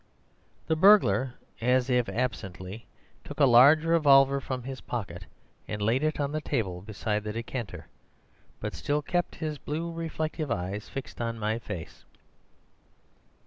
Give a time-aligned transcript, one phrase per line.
[0.65, 2.87] "The burglar, as if absently,
[3.23, 5.27] took a large revolver from his pocket
[5.67, 7.85] and laid it on the table beside the decanter,
[8.59, 12.03] but still kept his blue reflective eyes fixed on my face.